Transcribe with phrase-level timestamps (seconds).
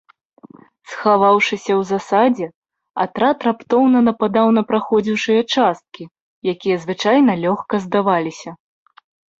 [0.93, 2.47] Схаваўшыся ў засадзе,
[3.05, 6.03] атрад раптоўна нападаў на праходзіўшыя часткі,
[6.55, 8.51] якія звычайна лёгка здаваліся.